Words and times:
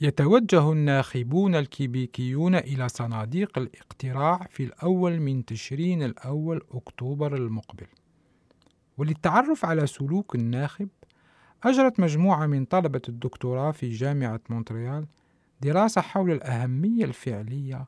يتوجه 0.00 0.72
الناخبون 0.72 1.54
الكيبيكيون 1.54 2.54
إلى 2.54 2.88
صناديق 2.88 3.58
الاقتراع 3.58 4.46
في 4.50 4.64
الأول 4.64 5.20
من 5.20 5.44
تشرين 5.44 6.02
الأول 6.02 6.62
أكتوبر 6.70 7.34
المقبل. 7.34 7.86
وللتعرف 8.98 9.64
على 9.64 9.86
سلوك 9.86 10.34
الناخب 10.34 10.88
أجرت 11.64 12.00
مجموعة 12.00 12.46
من 12.46 12.64
طلبة 12.64 13.02
الدكتوراه 13.08 13.70
في 13.70 13.90
جامعة 13.90 14.40
مونتريال 14.50 15.06
دراسة 15.60 16.00
حول 16.00 16.30
الأهمية 16.30 17.04
الفعلية 17.04 17.86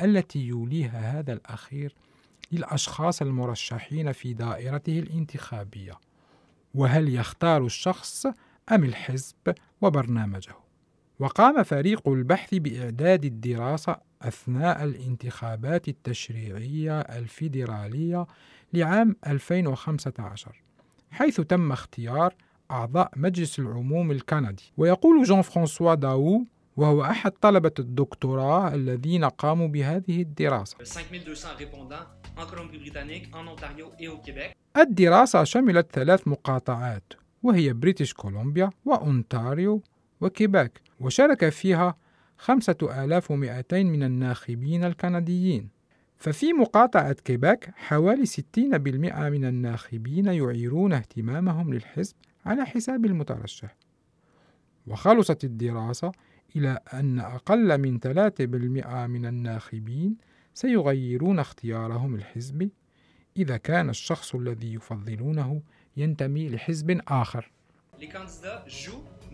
التي 0.00 0.38
يوليها 0.38 1.18
هذا 1.18 1.32
الأخير 1.32 1.94
للأشخاص 2.52 3.22
المرشحين 3.22 4.12
في 4.12 4.34
دائرته 4.34 4.98
الانتخابية. 4.98 5.94
وهل 6.74 7.14
يختار 7.14 7.64
الشخص 7.64 8.26
أم 8.72 8.84
الحزب 8.84 9.54
وبرنامجه؟ 9.80 10.61
وقام 11.22 11.62
فريق 11.62 12.08
البحث 12.08 12.54
بإعداد 12.54 13.24
الدراسة 13.24 13.96
أثناء 14.22 14.84
الانتخابات 14.84 15.88
التشريعية 15.88 17.00
الفيدرالية 17.00 18.26
لعام 18.72 19.16
2015 19.26 20.62
حيث 21.10 21.40
تم 21.40 21.72
اختيار 21.72 22.34
أعضاء 22.70 23.10
مجلس 23.16 23.58
العموم 23.58 24.10
الكندي. 24.10 24.72
ويقول 24.76 25.24
جون 25.24 25.42
فرانسوا 25.42 25.94
داو 25.94 26.44
وهو 26.76 27.02
أحد 27.02 27.32
طلبة 27.32 27.72
الدكتوراه 27.78 28.74
الذين 28.74 29.24
قاموا 29.24 29.68
بهذه 29.68 30.22
الدراسة 30.22 30.76
الدراسة 34.76 35.44
شملت 35.44 35.92
ثلاث 35.92 36.28
مقاطعات 36.28 37.12
وهي 37.42 37.72
بريتيش 37.72 38.14
كولومبيا 38.14 38.70
وأونتاريو 38.84 39.82
وكيباك 40.22 40.80
وشارك 41.00 41.48
فيها 41.48 41.96
5200 42.38 43.82
من 43.82 44.02
الناخبين 44.02 44.84
الكنديين. 44.84 45.68
ففي 46.16 46.52
مقاطعة 46.52 47.12
كيباك 47.12 47.72
حوالي 47.76 48.26
60% 48.26 49.28
من 49.28 49.44
الناخبين 49.44 50.26
يعيرون 50.26 50.92
اهتمامهم 50.92 51.74
للحزب 51.74 52.14
على 52.46 52.66
حساب 52.66 53.04
المترشح. 53.04 53.76
وخلصت 54.86 55.44
الدراسة 55.44 56.12
إلى 56.56 56.78
أن 56.94 57.18
أقل 57.18 57.78
من 57.78 57.98
3% 57.98 59.06
من 59.06 59.26
الناخبين 59.26 60.16
سيغيرون 60.54 61.38
اختيارهم 61.38 62.14
الحزبي 62.14 62.72
إذا 63.36 63.56
كان 63.56 63.90
الشخص 63.90 64.34
الذي 64.34 64.74
يفضلونه 64.74 65.62
ينتمي 65.96 66.48
لحزب 66.48 67.00
آخر. 67.08 67.50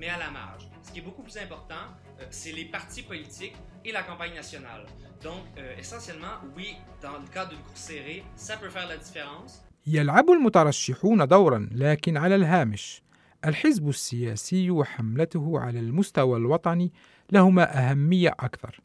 Mais 0.01 0.09
à 0.17 0.19
la 0.19 0.31
marge. 0.31 0.65
Ce 0.85 0.91
qui 0.93 0.99
est 1.01 1.07
beaucoup 1.09 1.25
plus 1.29 1.39
important, 1.47 1.85
euh, 2.21 2.25
c'est 2.31 2.55
les 2.61 2.67
partis 2.77 3.03
politiques 3.03 3.57
et 3.87 3.93
la 3.99 4.03
campagne 4.03 4.35
nationale. 4.43 4.85
Donc, 5.29 5.43
euh, 5.59 5.83
essentiellement, 5.83 6.37
oui, 6.57 6.69
dans 7.05 7.19
le 7.23 7.29
cas 7.35 7.47
d'une 7.51 7.63
course 7.69 7.85
serrée, 7.91 8.21
ça 8.37 8.55
peut 8.57 8.73
faire 8.77 8.89
la 8.89 8.97
différence. 8.97 9.63
يلعب 9.87 10.31
المترشحون 10.31 11.27
دورا 11.27 11.69
لكن 11.73 12.17
على 12.17 12.35
الهامش 12.35 13.03
الحزب 13.45 13.89
السياسي 13.89 14.71
وحملته 14.71 15.61
على 15.61 15.79
المستوى 15.79 16.39
الوطني 16.39 16.93
لهما 17.33 17.91
أهمية 17.91 18.35
أكثر. 18.41 18.81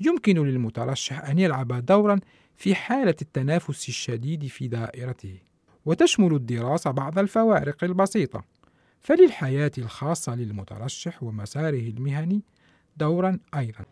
يمكن 0.00 0.46
للمترشح 0.46 1.24
أن 1.24 1.38
يلعب 1.38 1.86
دورا 1.86 2.20
في 2.56 2.74
حالة 2.74 3.14
التنافس 3.22 3.88
الشديد 3.88 4.46
في 4.46 4.68
دائرته، 4.68 5.38
وتشمل 5.84 6.34
الدراسة 6.34 6.90
بعض 6.90 7.18
الفوارق 7.18 7.84
البسيطة، 7.84 8.44
فللحياة 9.04 9.70
الخاصة 9.78 10.34
للمترشح 10.34 11.22
ومساره 11.22 11.88
المهني 11.88 12.42
دورا 12.96 13.38
أيضا. 13.54 13.84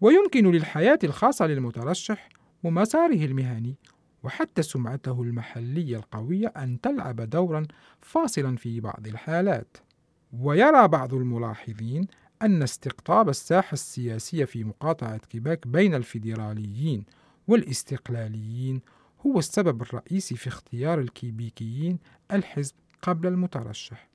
ويمكن 0.00 0.50
للحياة 0.50 0.98
الخاصة 1.04 1.46
للمترشح 1.46 2.28
ومساره 2.64 3.24
المهني 3.24 3.76
وحتى 4.22 4.62
سمعته 4.62 5.22
المحلية 5.22 5.96
القوية 5.96 6.52
أن 6.56 6.80
تلعب 6.80 7.20
دورا 7.20 7.66
فاصلا 8.00 8.56
في 8.56 8.80
بعض 8.80 9.06
الحالات. 9.06 9.76
ويرى 10.32 10.88
بعض 10.88 11.14
الملاحظين 11.14 12.06
أن 12.42 12.62
استقطاب 12.62 13.28
الساحة 13.28 13.72
السياسية 13.72 14.44
في 14.44 14.64
مقاطعة 14.64 15.18
كيباك 15.18 15.66
بين 15.66 15.94
الفيدراليين 15.94 17.04
والاستقلاليين 17.48 18.80
هو 19.26 19.38
السبب 19.38 19.82
الرئيسي 19.82 20.36
في 20.36 20.48
اختيار 20.48 21.00
الكيبيكيين 21.00 21.98
الحزب 22.32 22.74
قبل 23.02 23.28
المترشح. 23.28 24.08